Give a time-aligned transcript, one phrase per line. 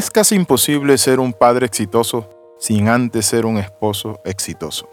[0.00, 4.88] Es casi imposible ser un padre exitoso sin antes ser un esposo exitoso.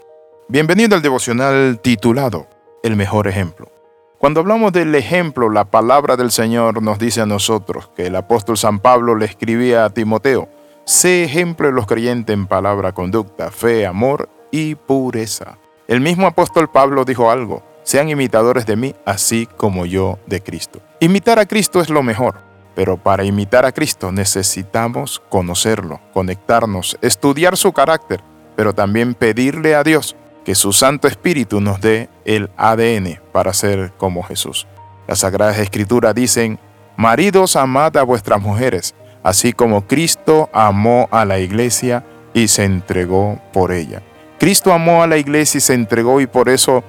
[0.50, 2.46] Bienvenido al devocional titulado
[2.82, 3.72] El mejor ejemplo.
[4.18, 8.58] Cuando hablamos del ejemplo, la palabra del Señor nos dice a nosotros que el apóstol
[8.58, 10.50] San Pablo le escribía a Timoteo,
[10.84, 15.56] sé ejemplo de los creyentes en palabra, conducta, fe, amor y pureza.
[15.86, 20.82] El mismo apóstol Pablo dijo algo, sean imitadores de mí, así como yo de Cristo.
[21.00, 22.47] Imitar a Cristo es lo mejor,
[22.78, 28.22] pero para imitar a Cristo necesitamos conocerlo, conectarnos, estudiar su carácter,
[28.54, 30.14] pero también pedirle a Dios
[30.44, 34.68] que su Santo Espíritu nos dé el ADN para ser como Jesús.
[35.08, 36.60] Las Sagradas Escrituras dicen,
[36.96, 43.40] Maridos, amad a vuestras mujeres, así como Cristo amó a la iglesia y se entregó
[43.52, 44.02] por ella.
[44.38, 46.84] Cristo amó a la iglesia y se entregó y por eso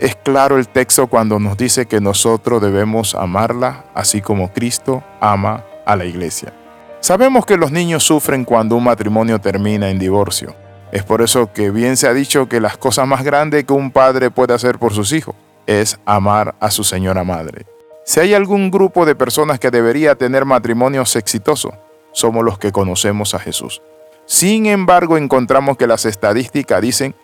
[0.00, 5.64] es claro el texto cuando nos dice que nosotros debemos amarla así como Cristo ama
[5.86, 6.52] a la iglesia.
[7.00, 10.54] Sabemos que los niños sufren cuando un matrimonio termina en divorcio.
[10.90, 13.90] Es por eso que bien se ha dicho que las cosas más grandes que un
[13.90, 15.34] padre puede hacer por sus hijos
[15.66, 17.66] es amar a su señora madre.
[18.04, 21.72] Si hay algún grupo de personas que debería tener matrimonios exitosos,
[22.12, 23.82] somos los que conocemos a Jesús.
[24.26, 27.14] Sin embargo, encontramos que las estadísticas dicen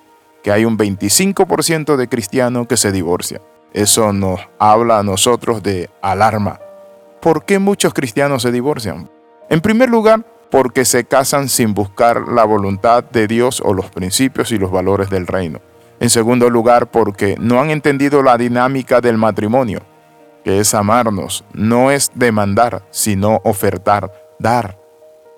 [0.42, 3.42] que hay un 25% de cristianos que se divorcian.
[3.72, 6.58] Eso nos habla a nosotros de alarma.
[7.20, 9.10] ¿Por qué muchos cristianos se divorcian?
[9.48, 14.50] En primer lugar, porque se casan sin buscar la voluntad de Dios o los principios
[14.52, 15.60] y los valores del reino.
[16.00, 19.80] En segundo lugar, porque no han entendido la dinámica del matrimonio,
[20.42, 24.78] que es amarnos, no es demandar, sino ofertar, dar.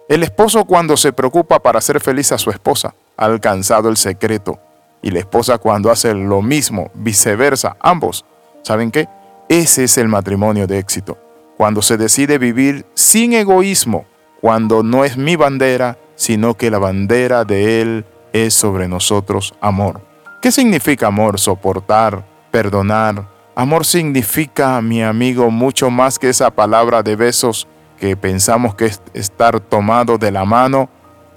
[0.08, 4.58] El esposo cuando se preocupa para hacer feliz a su esposa, ha alcanzado el secreto
[5.02, 8.24] y la esposa cuando hace lo mismo, viceversa, ambos,
[8.62, 9.08] ¿saben qué?
[9.48, 11.18] Ese es el matrimonio de éxito.
[11.56, 14.06] Cuando se decide vivir sin egoísmo,
[14.40, 20.00] cuando no es mi bandera, sino que la bandera de Él es sobre nosotros amor.
[20.40, 21.38] ¿Qué significa amor?
[21.38, 23.28] Soportar, perdonar.
[23.54, 27.68] Amor significa, mi amigo, mucho más que esa palabra de besos
[27.98, 30.88] que pensamos que es estar tomado de la mano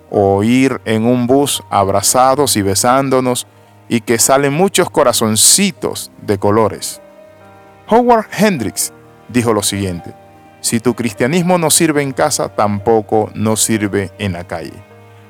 [0.10, 3.46] o ir en un bus abrazados y besándonos
[3.88, 7.02] y que salen muchos corazoncitos de colores.
[7.88, 8.92] Howard Hendricks
[9.30, 10.14] dijo lo siguiente,
[10.62, 14.74] si tu cristianismo no sirve en casa, tampoco no sirve en la calle.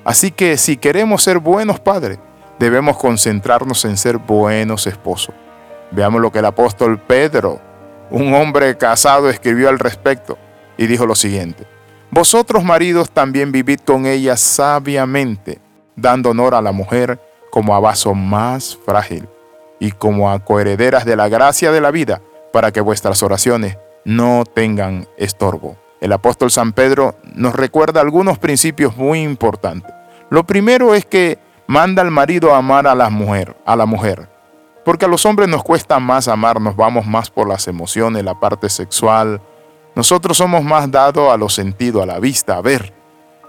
[0.06, 2.20] Así que si queremos ser buenos padres,
[2.58, 5.36] debemos concentrarnos en ser buenos esposos.
[5.92, 7.60] Veamos lo que el apóstol Pedro,
[8.10, 10.38] un hombre casado, escribió al respecto
[10.78, 11.66] y dijo lo siguiente,
[12.12, 15.60] vosotros maridos también vivid con ella sabiamente,
[15.96, 19.28] dando honor a la mujer como a vaso más frágil
[19.80, 24.44] y como a coherederas de la gracia de la vida, para que vuestras oraciones no
[24.46, 25.76] tengan estorbo.
[26.00, 29.94] El apóstol San Pedro nos recuerda algunos principios muy importantes.
[30.30, 34.30] Lo primero es que manda al marido a amar a la mujer, a la mujer.
[34.84, 38.40] Porque a los hombres nos cuesta más amar, nos vamos más por las emociones, la
[38.40, 39.42] parte sexual.
[39.96, 42.94] Nosotros somos más dados a los sentidos, a la vista, a ver.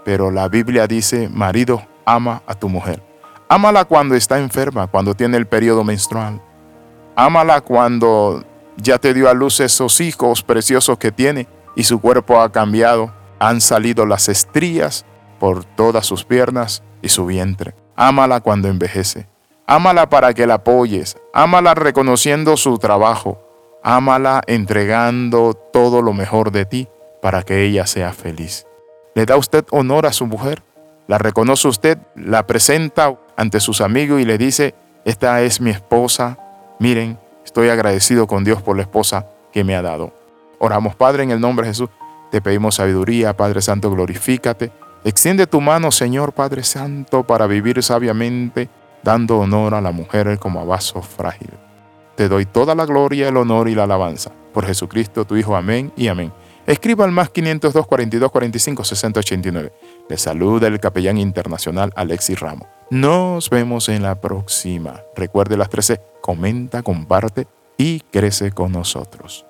[0.03, 3.06] Pero la Biblia dice, marido, ama a tu mujer.
[3.49, 6.41] Ámala cuando está enferma, cuando tiene el periodo menstrual.
[7.15, 8.43] Ámala cuando
[8.75, 13.13] ya te dio a luz esos hijos preciosos que tiene y su cuerpo ha cambiado.
[13.39, 15.05] Han salido las estrías
[15.39, 17.73] por todas sus piernas y su vientre.
[17.95, 19.27] Ámala cuando envejece.
[19.65, 21.17] Ámala para que la apoyes.
[21.33, 23.41] Ámala reconociendo su trabajo.
[23.83, 26.87] Ámala entregando todo lo mejor de ti
[27.21, 28.65] para que ella sea feliz.
[29.15, 30.63] ¿Le da usted honor a su mujer?
[31.07, 31.97] ¿La reconoce usted?
[32.15, 34.75] ¿La presenta ante sus amigos y le dice,
[35.05, 36.37] esta es mi esposa,
[36.79, 40.13] miren, estoy agradecido con Dios por la esposa que me ha dado.
[40.59, 41.89] Oramos, Padre, en el nombre de Jesús,
[42.31, 44.71] te pedimos sabiduría, Padre Santo, glorifícate.
[45.05, 48.67] Extiende tu mano, Señor Padre Santo, para vivir sabiamente,
[49.03, 51.51] dando honor a la mujer como a vaso frágil.
[52.15, 54.31] Te doy toda la gloria, el honor y la alabanza.
[54.51, 55.55] Por Jesucristo, tu Hijo.
[55.55, 56.33] Amén y amén.
[56.67, 59.73] Escriba al más 502 42 45 60 89.
[60.09, 62.67] Le saluda el capellán internacional Alexis Ramos.
[62.89, 65.01] Nos vemos en la próxima.
[65.15, 67.47] Recuerde las 13, comenta, comparte
[67.77, 69.46] y crece con nosotros.